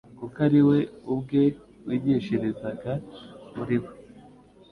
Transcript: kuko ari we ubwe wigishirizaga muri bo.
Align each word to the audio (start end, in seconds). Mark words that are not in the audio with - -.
kuko 0.19 0.37
ari 0.47 0.61
we 0.67 0.79
ubwe 1.13 1.43
wigishirizaga 1.85 2.93
muri 3.55 3.75
bo. 3.81 3.91